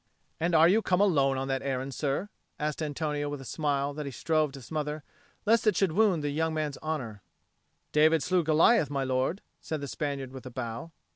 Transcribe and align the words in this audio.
"And 0.39 0.55
are 0.55 0.67
you 0.67 0.81
come 0.81 0.99
alone 0.99 1.37
on 1.37 1.47
that 1.49 1.61
errand, 1.61 1.93
sir?" 1.93 2.29
asked 2.59 2.81
Antonio 2.81 3.29
with 3.29 3.39
a 3.39 3.45
smile 3.45 3.93
that 3.93 4.07
he 4.07 4.11
strove 4.11 4.51
to 4.53 4.61
smother, 4.63 5.03
lest 5.45 5.67
it 5.67 5.77
should 5.77 5.91
wound 5.91 6.23
the 6.23 6.31
young 6.31 6.55
man's 6.55 6.79
honour. 6.79 7.21
"David 7.91 8.23
slew 8.23 8.43
Goliath, 8.43 8.89
my 8.89 9.03
lord," 9.03 9.43
said 9.59 9.79
the 9.79 9.87
Spaniard 9.87 10.31
with 10.31 10.47
a 10.47 10.49
bow. 10.49 10.91